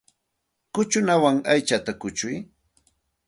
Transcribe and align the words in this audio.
Kuchukuwan 0.73 1.37
aychata 1.51 1.91
kuchuy. 2.01 2.35